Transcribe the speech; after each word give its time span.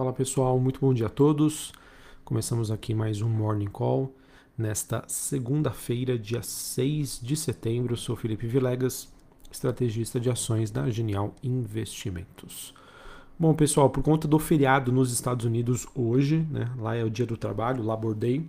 Fala 0.00 0.14
pessoal, 0.14 0.58
muito 0.58 0.80
bom 0.80 0.94
dia 0.94 1.08
a 1.08 1.10
todos. 1.10 1.74
Começamos 2.24 2.70
aqui 2.70 2.94
mais 2.94 3.20
um 3.20 3.28
Morning 3.28 3.68
Call 3.68 4.10
nesta 4.56 5.04
segunda-feira, 5.06 6.18
dia 6.18 6.40
6 6.42 7.20
de 7.22 7.36
setembro. 7.36 7.94
Sou 7.98 8.16
Felipe 8.16 8.46
Vilegas, 8.46 9.12
estrategista 9.52 10.18
de 10.18 10.30
ações 10.30 10.70
da 10.70 10.88
Genial 10.88 11.34
Investimentos. 11.42 12.72
Bom, 13.38 13.52
pessoal, 13.52 13.90
por 13.90 14.02
conta 14.02 14.26
do 14.26 14.38
feriado 14.38 14.90
nos 14.90 15.12
Estados 15.12 15.44
Unidos 15.44 15.86
hoje, 15.94 16.46
né, 16.50 16.72
lá 16.78 16.96
é 16.96 17.04
o 17.04 17.10
dia 17.10 17.26
do 17.26 17.36
trabalho, 17.36 17.84
Labor 17.84 18.14
Day, 18.14 18.48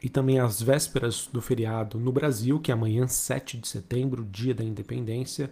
e 0.00 0.08
também 0.08 0.38
as 0.38 0.62
vésperas 0.62 1.28
do 1.32 1.42
feriado 1.42 1.98
no 1.98 2.12
Brasil, 2.12 2.60
que 2.60 2.70
é 2.70 2.74
amanhã, 2.74 3.08
7 3.08 3.58
de 3.58 3.66
setembro, 3.66 4.24
dia 4.30 4.54
da 4.54 4.62
independência 4.62 5.50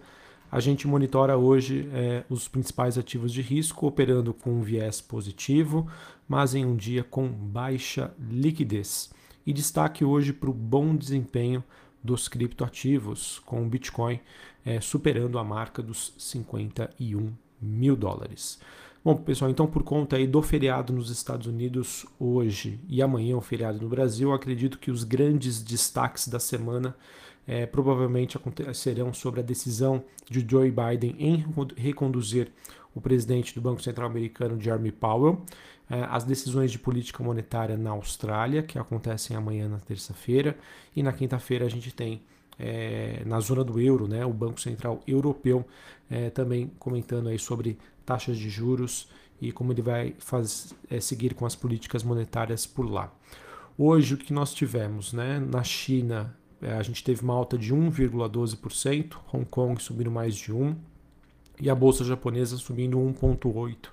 a 0.51 0.59
gente 0.59 0.89
monitora 0.89 1.37
hoje 1.37 1.89
é, 1.93 2.25
os 2.29 2.49
principais 2.49 2.99
ativos 2.99 3.33
de 3.33 3.41
risco, 3.41 3.87
operando 3.87 4.35
com 4.35 4.51
um 4.51 4.63
viés 4.63 5.01
positivo, 5.01 5.89
mas 6.29 6.55
em 6.55 6.65
um 6.65 6.75
dia 6.75 7.05
com 7.05 7.29
baixa 7.29 8.13
liquidez. 8.19 9.11
E 9.47 9.53
destaque 9.53 10.05
hoje 10.05 10.33
para 10.33 10.51
o 10.51 10.55
bom 10.55 10.97
desempenho 10.97 11.63
dos 12.03 12.29
criptoativos, 12.29 13.41
com 13.47 13.63
o 13.63 13.69
Bitcoin 13.69 14.19
é, 14.65 14.81
superando 14.81 15.39
a 15.39 15.45
marca 15.45 15.83
dos 15.83 16.15
51 16.19 17.33
mil 17.61 17.95
dólares. 17.95 18.59
Bom, 19.05 19.17
pessoal, 19.17 19.51
então 19.51 19.67
por 19.67 19.83
conta 19.83 20.17
aí 20.17 20.27
do 20.27 20.43
feriado 20.43 20.93
nos 20.93 21.11
Estados 21.11 21.47
Unidos 21.47 22.05
hoje 22.19 22.79
e 22.89 23.01
amanhã 23.01 23.37
o 23.37 23.41
feriado 23.41 23.81
no 23.81 23.89
Brasil, 23.89 24.33
acredito 24.33 24.79
que 24.79 24.91
os 24.91 25.05
grandes 25.05 25.63
destaques 25.63 26.29
da 26.29 26.39
semana 26.39 26.95
é, 27.47 27.67
provavelmente 27.67 28.37
acontecerão 28.37 29.13
sobre 29.13 29.41
a 29.41 29.43
decisão 29.43 30.05
de 30.29 30.47
Joe 30.49 30.71
Biden 30.71 31.17
em 31.19 31.45
reconduzir 31.77 32.53
o 32.95 33.01
presidente 33.01 33.55
do 33.55 33.61
Banco 33.61 33.83
Central 33.83 34.09
Americano, 34.09 34.61
Jeremy 34.61 34.93
Powell, 34.93 35.43
é, 35.89 36.05
as 36.11 36.25
decisões 36.25 36.71
de 36.71 36.79
política 36.79 37.23
monetária 37.23 37.77
na 37.77 37.91
Austrália, 37.91 38.63
que 38.63 38.79
acontecem 38.79 39.37
amanhã 39.37 39.69
na 39.69 39.79
terça-feira, 39.79 40.57
e 40.95 41.03
na 41.03 41.13
quinta-feira 41.13 41.67
a 41.67 41.69
gente 41.69 41.93
tem 41.93 42.23
é, 42.59 43.23
na 43.25 43.41
zona 43.41 43.65
do 43.65 43.81
euro, 43.81 44.07
né, 44.07 44.25
o 44.25 44.33
Banco 44.33 44.61
Central 44.61 45.01
Europeu 45.07 45.65
é, 46.11 46.29
também 46.31 46.71
comentando 46.79 47.29
aí 47.29 47.39
sobre 47.39 47.79
taxas 48.05 48.37
de 48.37 48.51
juros 48.51 49.09
e 49.41 49.51
como 49.51 49.73
ele 49.73 49.81
vai 49.81 50.15
faz, 50.19 50.75
é, 50.91 51.01
seguir 51.01 51.35
com 51.35 51.47
as 51.47 51.57
políticas 51.57 52.03
monetárias 52.03 52.67
por 52.67 52.89
lá. 52.91 53.13
Hoje 53.79 54.15
o 54.15 54.19
que 54.19 54.33
nós 54.33 54.53
tivemos, 54.53 55.13
né, 55.13 55.41
na 55.41 55.63
China 55.63 56.37
a 56.63 56.83
gente 56.83 57.03
teve 57.03 57.23
uma 57.23 57.35
alta 57.35 57.57
de 57.57 57.75
1,12%, 57.75 59.17
Hong 59.33 59.45
Kong 59.47 59.83
subindo 59.83 60.11
mais 60.11 60.35
de 60.35 60.53
1% 60.53 60.77
e 61.61 61.69
a 61.69 61.75
bolsa 61.75 62.05
japonesa 62.05 62.57
subindo 62.57 62.99
1,8% 62.99 63.89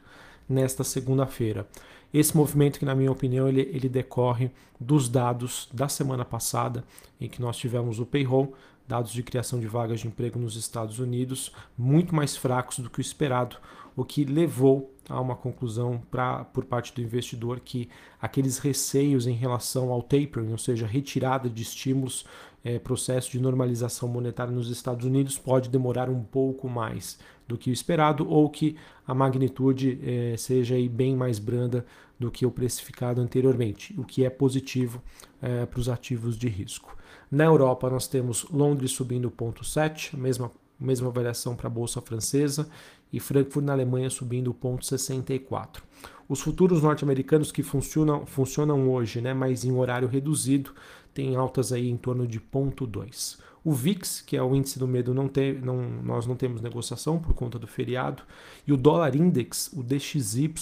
nesta 0.48 0.84
segunda-feira. 0.84 1.68
Esse 2.14 2.36
movimento 2.36 2.80
que, 2.80 2.86
na 2.86 2.96
minha 2.96 3.12
opinião, 3.12 3.48
ele, 3.50 3.62
ele 3.62 3.90
decorre 3.90 4.50
dos 4.80 5.10
dados 5.10 5.68
da 5.74 5.90
semana 5.90 6.24
passada, 6.24 6.84
em 7.20 7.28
que 7.28 7.42
nós 7.42 7.58
tivemos 7.58 8.00
o 8.00 8.06
payroll, 8.06 8.54
dados 8.88 9.12
de 9.12 9.22
criação 9.22 9.60
de 9.60 9.68
vagas 9.68 10.00
de 10.00 10.08
emprego 10.08 10.40
nos 10.40 10.56
Estados 10.56 11.00
Unidos, 11.00 11.52
muito 11.78 12.16
mais 12.16 12.38
fracos 12.38 12.80
do 12.80 12.90
que 12.90 13.00
o 13.00 13.02
esperado, 13.02 13.58
o 13.96 14.06
que 14.06 14.24
levou 14.24 14.94
a 15.10 15.20
uma 15.22 15.36
conclusão 15.36 16.02
pra, 16.12 16.44
por 16.46 16.66
parte 16.66 16.94
do 16.94 17.02
investidor 17.02 17.60
que 17.60 17.90
aqueles 18.22 18.58
receios 18.58 19.26
em 19.26 19.34
relação 19.34 19.92
ao 19.92 20.02
tapering, 20.02 20.52
ou 20.52 20.58
seja, 20.58 20.86
retirada 20.86 21.50
de 21.50 21.64
estímulos, 21.64 22.26
é, 22.64 22.78
processo 22.80 23.32
de 23.32 23.40
normalização 23.40 24.10
monetária 24.10 24.54
nos 24.54 24.70
Estados 24.70 25.06
Unidos 25.06 25.38
pode 25.38 25.70
demorar 25.70 26.10
um 26.10 26.24
pouco 26.24 26.68
mais 26.68 27.18
do 27.48 27.58
que 27.58 27.70
o 27.70 27.74
esperado 27.74 28.30
ou 28.30 28.50
que 28.50 28.76
a 29.08 29.14
magnitude 29.14 30.00
é, 30.04 30.36
seja 30.36 30.76
bem 30.90 31.16
mais 31.16 31.40
branda 31.40 31.86
do 32.20 32.30
que 32.30 32.46
o 32.46 32.52
precificado 32.52 33.22
anteriormente, 33.22 33.96
o 33.98 34.04
que 34.04 34.26
é 34.26 34.30
positivo 34.30 35.02
é, 35.42 35.66
para 35.66 35.80
os 35.80 35.88
ativos 35.88 36.38
de 36.38 36.50
risco. 36.50 36.98
Na 37.32 37.46
Europa 37.46 37.90
nós 37.90 38.08
temos 38.08 38.44
Londres 38.50 38.92
subindo 38.92 39.32
0,7, 39.32 40.18
mesma 40.18 40.52
mesma 40.80 41.10
variação 41.10 41.56
para 41.56 41.68
a 41.68 41.72
bolsa 41.72 42.02
francesa 42.02 42.70
e 43.12 43.20
Frankfurt 43.20 43.66
na 43.66 43.74
Alemanha 43.74 44.10
subindo 44.10 44.54
0,64. 44.54 45.82
Os 46.30 46.42
futuros 46.42 46.82
norte-americanos 46.82 47.52
que 47.52 47.64
funcionam, 47.64 48.26
funcionam 48.26 48.90
hoje, 48.90 49.22
né, 49.22 49.34
mas 49.34 49.64
em 49.64 49.72
horário 49.72 50.08
reduzido, 50.08 50.72
têm 51.14 51.36
altas 51.36 51.72
aí 51.72 51.90
em 51.90 51.98
torno 51.98 52.28
de 52.28 52.40
0,2. 52.40 53.38
O 53.64 53.74
VIX, 53.74 54.22
que 54.22 54.38
é 54.38 54.42
o 54.42 54.56
índice 54.56 54.80
do 54.80 54.88
medo, 54.88 55.14
não 55.14 55.28
tem, 55.28 55.60
não, 55.60 55.82
nós 56.04 56.26
não 56.26 56.36
temos 56.36 56.62
negociação 56.62 57.20
por 57.20 57.34
conta 57.34 57.60
do 57.60 57.68
feriado. 57.68 58.24
E 58.66 58.72
o 58.72 58.78
dólar 58.78 59.14
index, 59.16 59.70
o 59.74 59.84
DXY, 59.84 60.54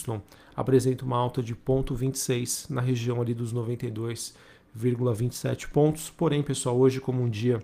apresenta 0.55 1.05
uma 1.05 1.17
alta 1.17 1.43
de 1.43 1.53
0,26 1.53 2.69
na 2.69 2.81
região 2.81 3.21
ali 3.21 3.33
dos 3.33 3.53
92,27 3.53 5.69
pontos. 5.69 6.09
Porém, 6.09 6.41
pessoal, 6.41 6.79
hoje 6.79 6.99
como 6.99 7.21
um 7.21 7.29
dia 7.29 7.61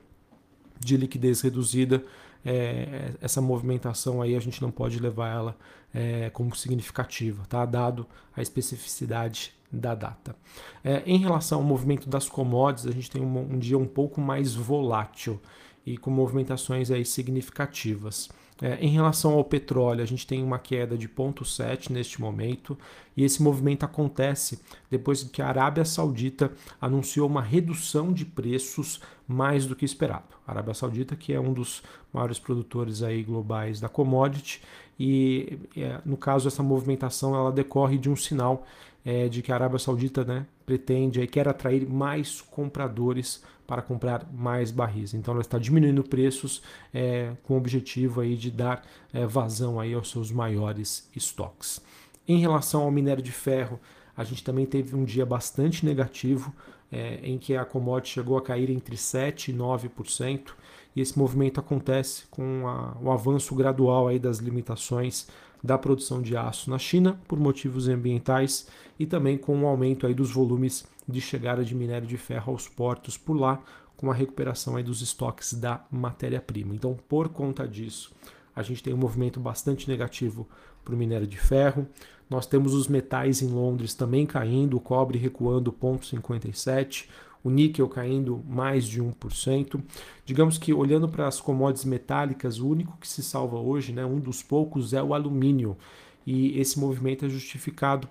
de 0.79 0.95
liquidez 0.97 1.41
reduzida, 1.41 2.03
é, 2.45 3.13
essa 3.21 3.41
movimentação 3.41 4.21
aí 4.21 4.35
a 4.35 4.39
gente 4.39 4.61
não 4.61 4.71
pode 4.71 4.99
levar 4.99 5.29
ela 5.29 5.57
é, 5.93 6.29
como 6.31 6.55
significativa, 6.55 7.43
tá? 7.47 7.65
dado 7.65 8.05
a 8.35 8.41
especificidade 8.41 9.53
da 9.71 9.95
data. 9.95 10.35
É, 10.83 11.01
em 11.05 11.17
relação 11.17 11.59
ao 11.59 11.63
movimento 11.63 12.09
das 12.09 12.27
commodities, 12.27 12.87
a 12.87 12.91
gente 12.91 13.09
tem 13.09 13.21
um, 13.21 13.53
um 13.53 13.59
dia 13.59 13.77
um 13.77 13.87
pouco 13.87 14.19
mais 14.19 14.53
volátil 14.53 15.39
e 15.85 15.97
com 15.97 16.11
movimentações 16.11 16.91
aí 16.91 17.05
significativas. 17.05 18.29
É, 18.61 18.77
em 18.79 18.89
relação 18.89 19.33
ao 19.33 19.43
petróleo, 19.43 20.03
a 20.03 20.05
gente 20.05 20.27
tem 20.27 20.43
uma 20.43 20.59
queda 20.59 20.95
de 20.95 21.07
0,7 21.07 21.89
neste 21.89 22.21
momento, 22.21 22.77
e 23.17 23.23
esse 23.23 23.41
movimento 23.41 23.83
acontece 23.83 24.61
depois 24.89 25.23
que 25.23 25.41
a 25.41 25.47
Arábia 25.47 25.83
Saudita 25.83 26.51
anunciou 26.79 27.27
uma 27.27 27.41
redução 27.41 28.13
de 28.13 28.23
preços 28.23 29.01
mais 29.27 29.65
do 29.65 29.75
que 29.75 29.83
esperado. 29.83 30.35
A 30.45 30.51
Arábia 30.51 30.75
Saudita, 30.75 31.15
que 31.15 31.33
é 31.33 31.39
um 31.39 31.53
dos 31.53 31.81
maiores 32.13 32.37
produtores 32.37 33.01
aí 33.01 33.23
globais 33.23 33.79
da 33.79 33.89
commodity, 33.89 34.61
e 34.99 35.57
é, 35.75 35.99
no 36.05 36.15
caso 36.15 36.47
essa 36.47 36.61
movimentação 36.61 37.33
ela 37.33 37.51
decorre 37.51 37.97
de 37.97 38.09
um 38.09 38.15
sinal 38.15 38.67
é, 39.05 39.27
de 39.27 39.41
que 39.41 39.51
a 39.51 39.55
Arábia 39.55 39.79
Saudita 39.79 40.23
né, 40.23 40.45
pretende 40.65 41.21
e 41.21 41.27
quer 41.27 41.47
atrair 41.47 41.87
mais 41.87 42.41
compradores 42.41 43.43
para 43.65 43.81
comprar 43.81 44.27
mais 44.33 44.69
barris. 44.69 45.13
Então 45.13 45.33
ela 45.33 45.41
está 45.41 45.57
diminuindo 45.57 46.03
preços 46.03 46.61
é, 46.93 47.33
com 47.43 47.53
o 47.53 47.57
objetivo 47.57 48.21
aí 48.21 48.35
de 48.35 48.51
dar 48.51 48.83
é, 49.13 49.25
vazão 49.25 49.79
aí 49.79 49.93
aos 49.93 50.09
seus 50.09 50.31
maiores 50.31 51.09
estoques. 51.15 51.81
Em 52.27 52.39
relação 52.39 52.81
ao 52.83 52.91
minério 52.91 53.23
de 53.23 53.31
ferro, 53.31 53.79
a 54.15 54.23
gente 54.23 54.43
também 54.43 54.65
teve 54.65 54.95
um 54.95 55.03
dia 55.03 55.25
bastante 55.25 55.85
negativo, 55.85 56.53
é, 56.91 57.19
em 57.23 57.37
que 57.37 57.55
a 57.55 57.63
commodity 57.63 58.15
chegou 58.15 58.37
a 58.37 58.41
cair 58.41 58.69
entre 58.69 58.95
7% 58.95 59.47
e 59.47 59.53
9%, 59.53 60.51
e 60.95 61.01
esse 61.01 61.17
movimento 61.17 61.59
acontece 61.59 62.25
com 62.29 62.67
a, 62.67 62.97
o 63.01 63.09
avanço 63.09 63.55
gradual 63.55 64.09
aí 64.09 64.19
das 64.19 64.39
limitações 64.39 65.27
da 65.63 65.77
produção 65.77 66.21
de 66.21 66.35
aço 66.35 66.69
na 66.69 66.79
China 66.79 67.19
por 67.27 67.39
motivos 67.39 67.87
ambientais 67.87 68.67
e 68.99 69.05
também 69.05 69.37
com 69.37 69.61
o 69.61 69.67
aumento 69.67 70.07
aí 70.07 70.13
dos 70.13 70.31
volumes 70.31 70.85
de 71.07 71.21
chegada 71.21 71.63
de 71.63 71.75
minério 71.75 72.07
de 72.07 72.17
ferro 72.17 72.51
aos 72.51 72.67
portos 72.67 73.17
por 73.17 73.33
lá, 73.33 73.61
com 73.97 74.09
a 74.09 74.13
recuperação 74.13 74.75
aí 74.75 74.83
dos 74.83 75.01
estoques 75.01 75.53
da 75.53 75.85
matéria-prima. 75.91 76.73
Então, 76.73 76.97
por 77.07 77.29
conta 77.29 77.67
disso, 77.67 78.11
a 78.55 78.63
gente 78.63 78.81
tem 78.81 78.93
um 78.93 78.97
movimento 78.97 79.39
bastante 79.39 79.87
negativo 79.87 80.47
para 80.83 80.95
o 80.95 80.97
minério 80.97 81.27
de 81.27 81.37
ferro. 81.37 81.87
Nós 82.27 82.47
temos 82.47 82.73
os 82.73 82.87
metais 82.87 83.41
em 83.41 83.49
Londres 83.49 83.93
também 83.93 84.25
caindo, 84.25 84.77
o 84.77 84.79
cobre 84.79 85.19
recuando 85.19 85.71
0,57, 85.71 87.07
o 87.43 87.49
níquel 87.49 87.87
caindo 87.87 88.43
mais 88.47 88.85
de 88.85 89.01
1%. 89.01 89.81
Digamos 90.25 90.57
que 90.57 90.73
olhando 90.73 91.07
para 91.07 91.27
as 91.27 91.41
commodities 91.41 91.85
metálicas, 91.85 92.59
o 92.59 92.67
único 92.67 92.97
que 92.97 93.07
se 93.07 93.23
salva 93.23 93.57
hoje, 93.57 93.91
né, 93.91 94.05
um 94.05 94.19
dos 94.19 94.43
poucos, 94.43 94.93
é 94.93 95.01
o 95.01 95.13
alumínio. 95.13 95.77
E 96.25 96.59
esse 96.59 96.79
movimento 96.79 97.25
é 97.25 97.29
justificado 97.29 98.07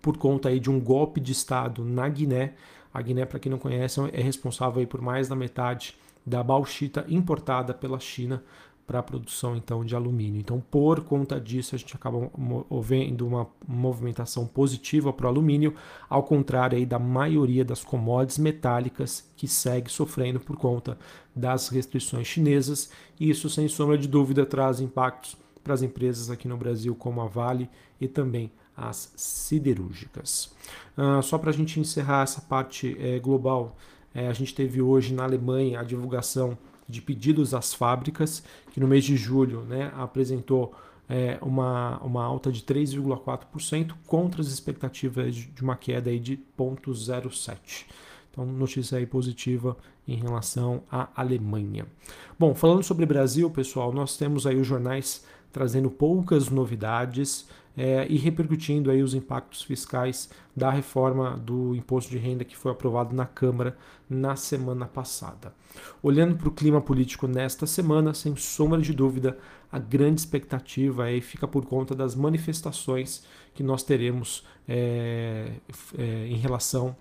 por 0.00 0.16
conta 0.16 0.48
aí 0.48 0.58
de 0.58 0.70
um 0.70 0.80
golpe 0.80 1.20
de 1.20 1.32
Estado 1.32 1.84
na 1.84 2.08
Guiné. 2.08 2.54
A 2.92 3.02
Guiné, 3.02 3.26
para 3.26 3.38
quem 3.38 3.50
não 3.50 3.58
conhece, 3.58 4.00
é 4.12 4.22
responsável 4.22 4.80
aí 4.80 4.86
por 4.86 5.00
mais 5.00 5.28
da 5.28 5.36
metade 5.36 5.94
da 6.24 6.42
bauxita 6.42 7.04
importada 7.08 7.74
pela 7.74 7.98
China 7.98 8.42
para 8.88 9.00
a 9.00 9.02
produção 9.02 9.54
então 9.54 9.84
de 9.84 9.94
alumínio. 9.94 10.40
Então, 10.40 10.64
por 10.70 11.04
conta 11.04 11.38
disso, 11.38 11.74
a 11.74 11.78
gente 11.78 11.94
acaba 11.94 12.30
vendo 12.82 13.26
uma 13.26 13.46
movimentação 13.66 14.46
positiva 14.46 15.12
para 15.12 15.26
o 15.26 15.28
alumínio, 15.28 15.74
ao 16.08 16.22
contrário 16.22 16.78
aí 16.78 16.86
da 16.86 16.98
maioria 16.98 17.66
das 17.66 17.84
commodities 17.84 18.38
metálicas 18.38 19.30
que 19.36 19.46
segue 19.46 19.92
sofrendo 19.92 20.40
por 20.40 20.56
conta 20.56 20.98
das 21.36 21.68
restrições 21.68 22.26
chinesas. 22.26 22.90
Isso, 23.20 23.50
sem 23.50 23.68
sombra 23.68 23.98
de 23.98 24.08
dúvida, 24.08 24.46
traz 24.46 24.80
impactos 24.80 25.36
para 25.62 25.74
as 25.74 25.82
empresas 25.82 26.30
aqui 26.30 26.48
no 26.48 26.56
Brasil, 26.56 26.94
como 26.94 27.20
a 27.20 27.26
Vale 27.26 27.68
e 28.00 28.08
também 28.08 28.50
as 28.74 29.12
siderúrgicas. 29.16 30.50
Uh, 30.96 31.22
só 31.22 31.36
para 31.36 31.50
a 31.50 31.52
gente 31.52 31.78
encerrar 31.78 32.22
essa 32.22 32.40
parte 32.40 32.96
é, 32.98 33.18
global, 33.18 33.76
é, 34.14 34.28
a 34.28 34.32
gente 34.32 34.54
teve 34.54 34.80
hoje 34.80 35.12
na 35.12 35.24
Alemanha 35.24 35.78
a 35.78 35.84
divulgação 35.84 36.56
de 36.88 37.02
pedidos 37.02 37.52
às 37.54 37.74
fábricas, 37.74 38.42
que 38.72 38.80
no 38.80 38.88
mês 38.88 39.04
de 39.04 39.16
julho 39.16 39.62
né, 39.62 39.92
apresentou 39.96 40.74
é, 41.08 41.38
uma, 41.40 41.98
uma 41.98 42.24
alta 42.24 42.52
de 42.52 42.62
3,4% 42.62 43.94
contra 44.06 44.40
as 44.40 44.48
expectativas 44.48 45.34
de 45.34 45.62
uma 45.62 45.76
queda 45.76 46.10
aí 46.10 46.18
de 46.18 46.38
0,07%. 46.58 47.84
Então, 48.30 48.46
notícia 48.46 48.98
aí 48.98 49.06
positiva 49.06 49.76
em 50.06 50.16
relação 50.16 50.82
à 50.90 51.08
Alemanha. 51.14 51.86
Bom, 52.38 52.54
falando 52.54 52.82
sobre 52.82 53.04
Brasil, 53.04 53.50
pessoal, 53.50 53.92
nós 53.92 54.16
temos 54.16 54.46
aí 54.46 54.56
os 54.56 54.66
jornais 54.66 55.24
trazendo 55.52 55.90
poucas 55.90 56.48
novidades 56.48 57.48
é, 57.76 58.06
e 58.10 58.16
repercutindo 58.16 58.90
aí 58.90 59.02
os 59.02 59.14
impactos 59.14 59.62
fiscais 59.62 60.28
da 60.54 60.68
reforma 60.68 61.36
do 61.36 61.76
imposto 61.76 62.10
de 62.10 62.18
renda 62.18 62.44
que 62.44 62.56
foi 62.56 62.72
aprovado 62.72 63.14
na 63.14 63.24
Câmara 63.24 63.76
na 64.10 64.34
semana 64.34 64.86
passada. 64.86 65.54
Olhando 66.02 66.36
para 66.36 66.48
o 66.48 66.52
clima 66.52 66.80
político 66.80 67.28
nesta 67.28 67.66
semana, 67.66 68.12
sem 68.14 68.34
sombra 68.34 68.80
de 68.80 68.92
dúvida, 68.92 69.38
a 69.70 69.78
grande 69.78 70.20
expectativa 70.20 71.04
aí 71.04 71.20
fica 71.20 71.46
por 71.46 71.66
conta 71.66 71.94
das 71.94 72.16
manifestações 72.16 73.22
que 73.54 73.62
nós 73.62 73.84
teremos 73.84 74.44
é, 74.66 75.52
é, 75.96 76.26
em 76.26 76.36
relação 76.36 76.96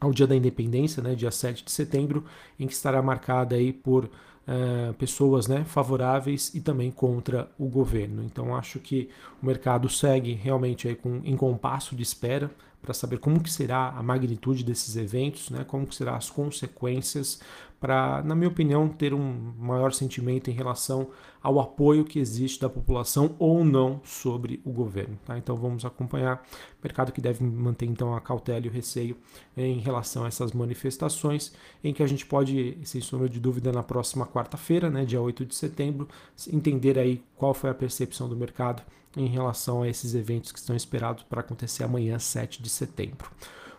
ao 0.00 0.12
dia 0.12 0.26
da 0.26 0.36
independência, 0.36 1.02
né, 1.02 1.14
dia 1.14 1.30
7 1.30 1.64
de 1.64 1.70
setembro, 1.70 2.24
em 2.58 2.66
que 2.66 2.72
estará 2.72 3.02
marcada 3.02 3.56
aí 3.56 3.72
por 3.72 4.04
uh, 4.04 4.94
pessoas 4.94 5.46
né, 5.46 5.64
favoráveis 5.64 6.54
e 6.54 6.60
também 6.60 6.90
contra 6.90 7.50
o 7.58 7.66
governo. 7.66 8.22
Então 8.22 8.56
acho 8.56 8.78
que 8.78 9.08
o 9.42 9.46
mercado 9.46 9.88
segue 9.88 10.32
realmente 10.32 10.88
aí 10.88 10.94
com, 10.94 11.20
em 11.24 11.36
compasso 11.36 11.94
de 11.94 12.02
espera 12.02 12.50
para 12.80 12.94
saber 12.94 13.18
como 13.18 13.42
que 13.42 13.52
será 13.52 13.88
a 13.88 14.02
magnitude 14.02 14.64
desses 14.64 14.96
eventos, 14.96 15.50
né, 15.50 15.64
como 15.64 15.86
que 15.86 15.94
serão 15.94 16.14
as 16.14 16.30
consequências, 16.30 17.40
para, 17.80 18.22
na 18.22 18.34
minha 18.34 18.48
opinião, 18.48 18.88
ter 18.88 19.14
um 19.14 19.52
maior 19.58 19.92
sentimento 19.92 20.50
em 20.50 20.52
relação 20.52 21.10
ao 21.40 21.60
apoio 21.60 22.04
que 22.04 22.18
existe 22.18 22.60
da 22.60 22.68
população 22.68 23.36
ou 23.38 23.64
não 23.64 24.00
sobre 24.04 24.60
o 24.64 24.72
governo. 24.72 25.16
Tá? 25.24 25.38
Então 25.38 25.56
vamos 25.56 25.84
acompanhar 25.84 26.44
o 26.78 26.82
mercado 26.82 27.12
que 27.12 27.20
deve 27.20 27.44
manter 27.44 27.86
então 27.86 28.14
a 28.14 28.20
cautela 28.20 28.66
e 28.66 28.68
o 28.68 28.72
receio 28.72 29.16
em 29.56 29.78
relação 29.78 30.24
a 30.24 30.28
essas 30.28 30.52
manifestações, 30.52 31.52
em 31.82 31.94
que 31.94 32.02
a 32.02 32.06
gente 32.06 32.26
pode, 32.26 32.78
sem 32.82 33.00
sombra 33.00 33.28
de 33.28 33.38
dúvida, 33.38 33.72
na 33.72 33.82
próxima 33.82 34.26
quarta-feira, 34.26 34.90
né, 34.90 35.04
dia 35.04 35.20
8 35.20 35.44
de 35.46 35.54
setembro, 35.54 36.08
entender 36.52 36.98
aí 36.98 37.22
qual 37.36 37.54
foi 37.54 37.70
a 37.70 37.74
percepção 37.74 38.28
do 38.28 38.36
mercado 38.36 38.82
em 39.16 39.26
relação 39.26 39.82
a 39.82 39.88
esses 39.88 40.14
eventos 40.14 40.52
que 40.52 40.58
estão 40.58 40.76
esperados 40.76 41.22
para 41.22 41.40
acontecer 41.40 41.84
amanhã, 41.84 42.18
7 42.18 42.62
de 42.62 42.68
setembro. 42.68 43.30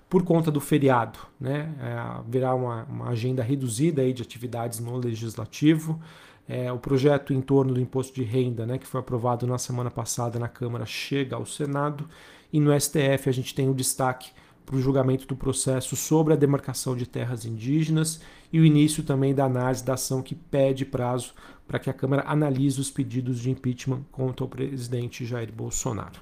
Por 0.09 0.23
conta 0.23 0.49
do 0.49 0.59
feriado, 0.59 1.19
né, 1.39 1.71
é, 1.79 1.93
haverá 1.93 2.55
uma, 2.55 2.83
uma, 2.85 3.09
agenda 3.09 3.43
reduzida 3.43 4.01
aí 4.01 4.11
de 4.11 4.23
atividades 4.23 4.79
no 4.79 4.97
legislativo. 4.97 6.01
É, 6.47 6.71
o 6.71 6.79
projeto 6.79 7.31
em 7.31 7.41
torno 7.41 7.75
do 7.75 7.79
imposto 7.79 8.15
de 8.15 8.23
renda, 8.23 8.65
né, 8.65 8.79
que 8.79 8.87
foi 8.87 8.99
aprovado 8.99 9.45
na 9.45 9.59
semana 9.59 9.91
passada 9.91 10.39
na 10.39 10.47
Câmara, 10.47 10.83
chega 10.83 11.35
ao 11.35 11.45
Senado. 11.45 12.09
E 12.51 12.59
no 12.59 12.71
STF 12.79 13.29
a 13.29 13.31
gente 13.31 13.53
tem 13.53 13.69
o 13.69 13.73
destaque 13.73 14.31
para 14.65 14.75
o 14.75 14.81
julgamento 14.81 15.27
do 15.27 15.35
processo 15.35 15.95
sobre 15.95 16.33
a 16.33 16.35
demarcação 16.35 16.95
de 16.95 17.07
terras 17.07 17.45
indígenas 17.45 18.19
e 18.51 18.59
o 18.59 18.65
início 18.65 19.03
também 19.03 19.33
da 19.33 19.45
análise 19.45 19.83
da 19.83 19.93
ação 19.93 20.21
que 20.23 20.33
pede 20.33 20.85
prazo 20.85 21.33
para 21.67 21.77
que 21.77 21.89
a 21.89 21.93
Câmara 21.93 22.23
analise 22.27 22.81
os 22.81 22.89
pedidos 22.89 23.39
de 23.39 23.51
impeachment 23.51 24.03
contra 24.11 24.43
o 24.43 24.49
presidente 24.49 25.23
Jair 25.23 25.51
Bolsonaro. 25.51 26.19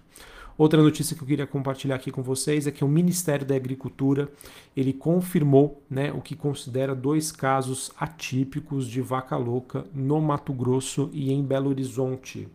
Outra 0.58 0.82
notícia 0.82 1.16
que 1.16 1.22
eu 1.22 1.28
queria 1.28 1.46
compartilhar 1.46 1.96
aqui 1.96 2.10
com 2.10 2.24
vocês 2.24 2.66
é 2.66 2.72
que 2.72 2.84
o 2.84 2.88
Ministério 2.88 3.46
da 3.46 3.56
Agricultura 3.56 4.28
ele 4.76 4.92
confirmou 4.92 5.84
né, 5.88 6.12
o 6.12 6.20
que 6.20 6.36
considera 6.36 6.96
dois 6.96 7.32
casos 7.32 7.92
atípicos 8.00 8.88
de 8.88 9.00
vaca 9.00 9.38
louca 9.38 9.86
no 9.94 10.20
Mato 10.20 10.52
Grosso 10.54 11.12
e 11.14 11.32
em 11.32 11.44
Belo 11.44 11.70
Horizonte. 11.70 12.48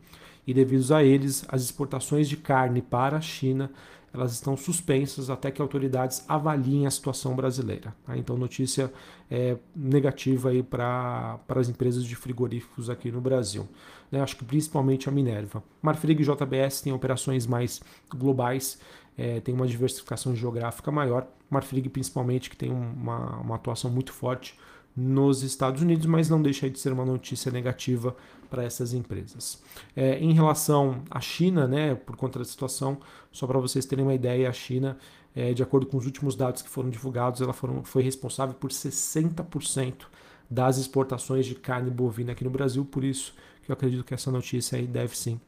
E 0.44 0.52
devido 0.52 0.92
a 0.92 1.04
eles, 1.04 1.44
as 1.48 1.62
exportações 1.62 2.28
de 2.28 2.36
carne 2.36 2.82
para 2.82 3.18
a 3.18 3.20
China 3.20 3.70
elas 4.14 4.32
estão 4.34 4.56
suspensas 4.56 5.30
até 5.30 5.50
que 5.50 5.62
autoridades 5.62 6.24
avaliem 6.28 6.86
a 6.86 6.90
situação 6.90 7.34
brasileira. 7.34 7.94
Tá? 8.04 8.16
Então, 8.16 8.36
notícia 8.36 8.92
é, 9.30 9.56
negativa 9.74 10.50
para 10.68 11.40
as 11.48 11.68
empresas 11.68 12.04
de 12.04 12.14
frigoríficos 12.14 12.90
aqui 12.90 13.10
no 13.10 13.20
Brasil. 13.20 13.66
Né? 14.12 14.20
Acho 14.20 14.36
que 14.36 14.44
principalmente 14.44 15.08
a 15.08 15.12
Minerva. 15.12 15.64
Marfrig 15.80 16.22
e 16.22 16.24
JBS 16.24 16.82
têm 16.82 16.92
operações 16.92 17.46
mais 17.46 17.80
globais, 18.14 18.78
é, 19.16 19.40
tem 19.40 19.54
uma 19.54 19.66
diversificação 19.66 20.36
geográfica 20.36 20.92
maior. 20.92 21.26
Marfrig, 21.50 21.88
principalmente, 21.88 22.50
que 22.50 22.56
tem 22.56 22.70
uma, 22.70 23.38
uma 23.38 23.54
atuação 23.56 23.90
muito 23.90 24.12
forte 24.12 24.56
nos 24.94 25.42
Estados 25.42 25.80
Unidos, 25.80 26.04
mas 26.04 26.28
não 26.28 26.40
deixa 26.42 26.68
de 26.68 26.78
ser 26.78 26.92
uma 26.92 27.04
notícia 27.04 27.50
negativa 27.50 28.14
para 28.50 28.62
essas 28.62 28.92
empresas. 28.92 29.62
É, 29.96 30.18
em 30.18 30.34
relação 30.34 31.02
à 31.10 31.20
China, 31.20 31.66
né, 31.66 31.94
por 31.94 32.14
conta 32.14 32.38
da 32.38 32.44
situação, 32.44 32.98
só 33.30 33.46
para 33.46 33.58
vocês 33.58 33.86
terem 33.86 34.04
uma 34.04 34.12
ideia, 34.12 34.48
a 34.48 34.52
China, 34.52 34.98
é, 35.34 35.54
de 35.54 35.62
acordo 35.62 35.86
com 35.86 35.96
os 35.96 36.04
últimos 36.04 36.36
dados 36.36 36.60
que 36.60 36.68
foram 36.68 36.90
divulgados, 36.90 37.40
ela 37.40 37.54
foram, 37.54 37.82
foi 37.82 38.02
responsável 38.02 38.54
por 38.54 38.70
60% 38.70 40.04
das 40.50 40.76
exportações 40.76 41.46
de 41.46 41.54
carne 41.54 41.90
bovina 41.90 42.32
aqui 42.32 42.44
no 42.44 42.50
Brasil, 42.50 42.84
por 42.84 43.02
isso 43.02 43.34
eu 43.72 43.74
acredito 43.74 44.04
que 44.04 44.14
essa 44.14 44.30
notícia 44.30 44.78
aí 44.78 44.86
deve 44.86 45.16
sim 45.16 45.40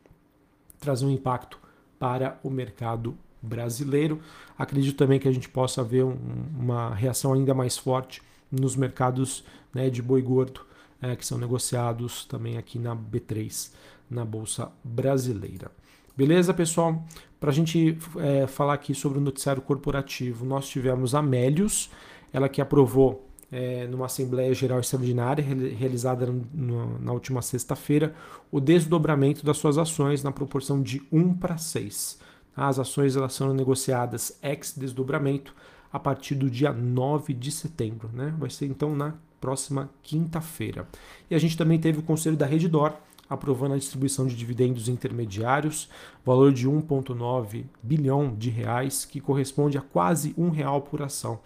trazer 0.81 1.05
um 1.05 1.11
impacto 1.11 1.59
para 1.99 2.39
o 2.43 2.51
mercado 2.51 3.17
brasileiro. 3.41 4.21
Acredito 4.59 4.97
também 4.97 5.21
que 5.21 5.29
a 5.29 5.33
gente 5.33 5.49
possa 5.49 5.85
ver 5.85 6.05
um, 6.05 6.17
uma 6.59 6.95
reação 6.95 7.33
ainda 7.35 7.55
mais 7.55 7.77
forte 7.77 8.23
nos 8.51 8.75
mercados 8.77 9.45
né, 9.75 9.91
de 9.91 10.03
boi 10.03 10.23
gordo, 10.23 10.63
é, 11.03 11.15
que 11.15 11.27
são 11.27 11.37
negociados 11.37 12.25
também 12.25 12.57
aqui 12.57 12.79
na 12.79 12.97
B3, 12.97 13.71
na 14.09 14.25
Bolsa 14.25 14.71
Brasileira. 14.83 15.71
Beleza, 16.17 16.55
pessoal? 16.55 17.05
Para 17.39 17.51
a 17.51 17.55
gente 17.55 17.99
é, 18.19 18.47
falar 18.47 18.75
aqui 18.75 18.95
sobre 18.95 19.19
o 19.19 19.21
noticiário 19.21 19.61
corporativo, 19.61 20.47
nós 20.47 20.67
tivemos 20.69 21.15
a 21.15 21.21
Melius, 21.21 21.91
ela 22.33 22.49
que 22.49 22.61
aprovou 22.61 23.29
é, 23.55 23.87
numa 23.87 24.07
Assembleia 24.07 24.53
Geral 24.53 24.81
Extraordinária 24.81 25.45
realizada 25.79 26.27
no, 26.53 26.99
na 26.99 27.13
última 27.13 27.41
sexta-feira 27.41 28.13
o 28.51 28.59
desdobramento 28.59 29.47
das 29.47 29.59
suas 29.59 29.79
ações 29.79 30.25
na 30.25 30.33
proporção 30.33 30.83
de 30.83 31.01
1 31.13 31.35
para 31.35 31.57
6. 31.57 32.19
As 32.57 32.81
ações 32.81 33.15
elas 33.15 33.33
são 33.33 33.55
negociadas 33.55 34.37
ex-desdobramento 34.43 35.55
a 35.93 36.01
partir 36.01 36.35
do 36.35 36.51
dia 36.51 36.73
9 36.73 37.33
de 37.33 37.53
setembro. 37.53 38.11
Né? 38.13 38.35
Vai 38.37 38.51
ser 38.51 38.67
então 38.67 38.97
na 38.97 39.15
próxima 39.41 39.89
quinta-feira. 40.03 40.89
E 41.31 41.35
a 41.37 41.39
gente 41.39 41.57
também 41.57 41.79
teve 41.79 42.01
o 42.01 42.03
Conselho 42.03 42.37
da 42.37 42.47
Redditor 42.47 42.93
aprovando 43.29 43.75
a 43.75 43.79
distribuição 43.79 44.27
de 44.27 44.37
dividendos 44.37 44.89
intermediários, 44.89 45.89
valor 46.25 46.53
de 46.53 46.69
1,9 46.69 47.65
bilhão 47.83 48.35
de 48.35 48.51
reais, 48.51 49.05
que 49.05 49.21
corresponde 49.21 49.79
a 49.79 49.83
quase 49.83 50.35
um 50.37 50.51
real 50.51 50.83
por 50.83 51.03
ação. 51.03 51.41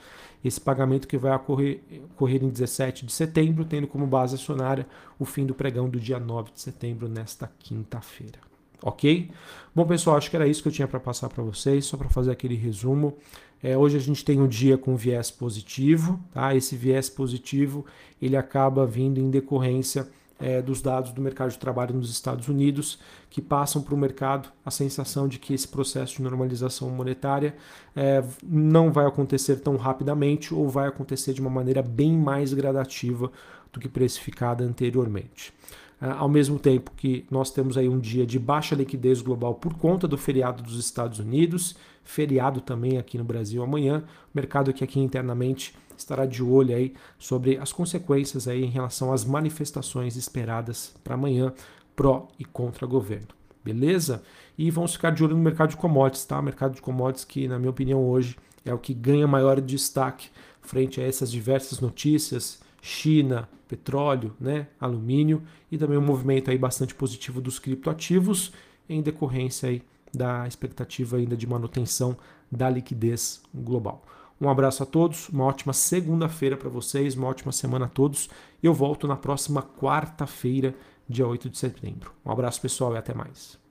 Esse 0.44 0.61
pagamento 0.61 1.08
que 1.08 1.18
vai 1.18 1.35
ocorrer, 1.35 1.80
ocorrer 2.14 2.42
em 2.42 2.49
17 2.49 3.04
de 3.06 3.12
setembro, 3.12 3.64
tendo 3.64 3.87
como 3.87 4.06
base 4.06 4.37
acionária 4.37 4.87
o 5.18 5.25
fim 5.25 5.44
do 5.44 5.54
pregão 5.54 5.88
do 5.88 5.99
dia 5.99 6.18
9 6.18 6.52
de 6.52 6.61
setembro, 6.61 7.08
nesta 7.08 7.50
quinta-feira. 7.58 8.38
Ok? 8.80 9.30
Bom, 9.75 9.85
pessoal, 9.85 10.16
acho 10.16 10.30
que 10.30 10.37
era 10.37 10.47
isso 10.47 10.62
que 10.62 10.68
eu 10.68 10.73
tinha 10.73 10.87
para 10.87 11.00
passar 11.00 11.28
para 11.28 11.42
vocês, 11.42 11.85
só 11.85 11.97
para 11.97 12.08
fazer 12.08 12.30
aquele 12.30 12.54
resumo. 12.54 13.16
É, 13.61 13.76
hoje 13.76 13.97
a 13.97 14.00
gente 14.00 14.25
tem 14.25 14.40
um 14.40 14.47
dia 14.47 14.78
com 14.78 14.94
viés 14.97 15.32
positivo, 15.32 16.20
tá? 16.32 16.54
Esse 16.54 16.76
viés 16.76 17.11
positivo 17.11 17.85
ele 18.23 18.37
acaba 18.37 18.87
vindo 18.87 19.18
em 19.18 19.30
decorrência 19.30 20.08
é, 20.38 20.62
dos 20.62 20.80
dados 20.80 21.12
do 21.12 21.21
mercado 21.21 21.50
de 21.50 21.59
trabalho 21.59 21.95
nos 21.95 22.11
Estados 22.11 22.49
Unidos, 22.49 22.99
que 23.28 23.42
passam 23.42 23.83
para 23.83 23.95
o 23.95 23.99
mercado 23.99 24.49
a 24.64 24.71
sensação 24.71 25.26
de 25.26 25.38
que 25.38 25.52
esse 25.52 25.66
processo 25.66 26.16
de 26.16 26.23
normalização 26.23 26.88
monetária 26.90 27.54
é, 27.95 28.23
não 28.42 28.92
vai 28.92 29.07
acontecer 29.07 29.57
tão 29.57 29.76
rapidamente 29.76 30.54
ou 30.54 30.68
vai 30.68 30.88
acontecer 30.88 31.33
de 31.33 31.40
uma 31.40 31.50
maneira 31.50 31.83
bem 31.83 32.16
mais 32.16 32.52
gradativa 32.52 33.30
do 33.73 33.80
que 33.80 33.88
precificada 33.88 34.64
anteriormente. 34.64 35.52
Ah, 36.00 36.18
ao 36.18 36.28
mesmo 36.28 36.59
tempo 36.59 36.92
que 36.97 37.26
nós 37.30 37.50
temos 37.50 37.76
aí 37.76 37.88
um 37.88 37.99
dia 37.99 38.25
de 38.25 38.38
baixa 38.38 38.75
liquidez 38.75 39.21
global 39.21 39.54
por 39.54 39.75
conta 39.75 40.07
do 40.07 40.16
feriado 40.16 40.62
dos 40.62 40.78
Estados 40.78 41.18
Unidos, 41.18 41.76
feriado 42.04 42.61
também 42.61 42.99
aqui 42.99 43.18
no 43.18 43.25
Brasil 43.25 43.62
amanhã, 43.62 44.04
mercado 44.33 44.73
que 44.73 44.85
aqui 44.85 45.00
internamente 45.00 45.75
estará 46.00 46.26
de 46.26 46.43
olho 46.43 46.75
aí 46.75 46.95
sobre 47.19 47.59
as 47.59 47.73
consequências 47.73 48.49
aí 48.49 48.64
em 48.64 48.71
relação 48.71 49.12
às 49.12 49.25
manifestações 49.25 50.17
esperadas 50.17 50.95
para 51.02 51.14
amanhã 51.14 51.52
pró 51.95 52.28
e 52.38 52.45
contra 52.45 52.87
governo. 52.87 53.28
Beleza? 53.64 54.23
E 54.57 54.71
vamos 54.71 54.93
ficar 54.93 55.11
de 55.11 55.23
olho 55.23 55.37
no 55.37 55.43
mercado 55.43 55.71
de 55.71 55.76
commodities, 55.76 56.25
tá? 56.25 56.40
Mercado 56.40 56.75
de 56.75 56.81
commodities 56.81 57.25
que, 57.25 57.47
na 57.49 57.59
minha 57.59 57.71
opinião, 57.71 58.09
hoje 58.09 58.37
é 58.64 58.73
o 58.73 58.78
que 58.78 58.95
ganha 58.95 59.26
maior 59.26 59.61
destaque 59.61 60.31
frente 60.61 61.00
a 61.00 61.05
essas 61.05 61.31
diversas 61.31 61.81
notícias 61.81 62.61
China, 62.81 63.49
petróleo, 63.67 64.35
né, 64.40 64.69
alumínio 64.81 65.43
e 65.71 65.76
também 65.76 65.99
um 65.99 66.02
movimento 66.02 66.50
aí 66.50 66.59
bastante 66.59 66.95
positivo 66.95 67.40
dos 67.40 67.59
criptoativos 67.59 68.52
em 68.88 69.02
decorrência 69.02 69.69
aí 69.69 69.83
da 70.14 70.47
expectativa 70.47 71.19
ainda 71.19 71.37
de 71.37 71.47
manutenção 71.47 72.17
da 72.50 72.71
liquidez 72.71 73.43
global. 73.55 74.02
Um 74.40 74.49
abraço 74.49 74.83
a 74.83 74.87
todos, 74.87 75.28
uma 75.28 75.45
ótima 75.45 75.73
segunda-feira 75.73 76.57
para 76.57 76.68
vocês, 76.68 77.16
uma 77.16 77.26
ótima 77.26 77.50
semana 77.50 77.87
a 77.87 77.88
todos. 77.88 78.28
Eu 78.62 78.73
volto 78.73 79.09
na 79.09 79.16
próxima 79.16 79.62
quarta-feira, 79.62 80.75
dia 81.09 81.26
8 81.26 81.50
de 81.50 81.59
setembro. 81.59 82.12
Um 82.25 82.30
abraço 82.30 82.61
pessoal 82.61 82.95
e 82.95 82.99
até 82.99 83.12
mais. 83.12 83.67